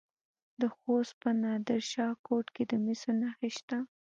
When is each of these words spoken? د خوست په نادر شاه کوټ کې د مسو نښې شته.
د 0.61 0.61
خوست 0.75 1.13
په 1.21 1.29
نادر 1.43 1.81
شاه 1.91 2.13
کوټ 2.25 2.45
کې 2.55 2.63
د 2.71 2.73
مسو 2.85 3.11
نښې 3.21 3.49
شته. 3.57 3.77